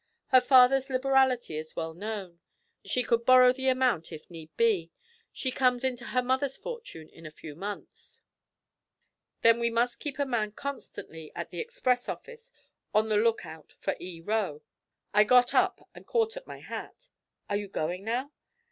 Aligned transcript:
Her 0.29 0.41
father's 0.41 0.89
liberality 0.89 1.57
is 1.57 1.75
well 1.75 1.93
known. 1.93 2.39
She 2.83 3.03
could 3.03 3.23
borrow 3.23 3.53
the 3.53 3.67
amount 3.67 4.11
if 4.11 4.31
need 4.31 4.49
be; 4.57 4.89
she 5.31 5.51
comes 5.51 5.83
into 5.83 6.05
her 6.05 6.23
mother's 6.23 6.57
fortune 6.57 7.07
in 7.09 7.27
a 7.27 7.29
few 7.29 7.53
months.' 7.55 8.19
'Then 9.43 9.59
we 9.59 9.69
must 9.69 9.99
keep 9.99 10.17
a 10.17 10.25
man 10.25 10.53
constantly 10.53 11.31
at 11.35 11.51
the 11.51 11.59
express 11.59 12.09
office 12.09 12.51
on 12.95 13.09
the 13.09 13.17
look 13.17 13.45
out 13.45 13.73
for 13.79 13.95
E. 13.99 14.19
Roe.' 14.21 14.63
I 15.13 15.23
got 15.23 15.53
up 15.53 15.87
and 15.93 16.07
caught 16.07 16.35
at 16.35 16.47
my 16.47 16.61
hat. 16.61 17.09
'Are 17.47 17.57
you 17.57 17.67
going 17.67 18.03
now?' 18.03 18.31